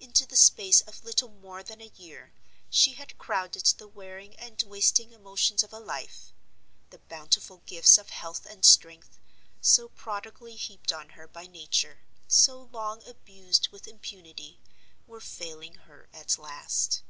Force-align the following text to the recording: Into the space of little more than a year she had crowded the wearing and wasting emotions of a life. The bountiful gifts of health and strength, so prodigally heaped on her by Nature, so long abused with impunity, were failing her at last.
Into 0.00 0.26
the 0.26 0.34
space 0.34 0.80
of 0.80 1.04
little 1.04 1.28
more 1.28 1.62
than 1.62 1.80
a 1.80 1.92
year 1.94 2.32
she 2.68 2.94
had 2.94 3.16
crowded 3.16 3.64
the 3.66 3.86
wearing 3.86 4.34
and 4.34 4.60
wasting 4.66 5.12
emotions 5.12 5.62
of 5.62 5.72
a 5.72 5.78
life. 5.78 6.32
The 6.90 6.98
bountiful 6.98 7.58
gifts 7.64 7.96
of 7.96 8.10
health 8.10 8.44
and 8.44 8.64
strength, 8.64 9.20
so 9.60 9.88
prodigally 9.90 10.56
heaped 10.56 10.92
on 10.92 11.10
her 11.10 11.28
by 11.28 11.46
Nature, 11.46 12.00
so 12.26 12.62
long 12.72 13.04
abused 13.06 13.68
with 13.68 13.86
impunity, 13.86 14.58
were 15.06 15.20
failing 15.20 15.74
her 15.74 16.08
at 16.12 16.38
last. 16.38 17.02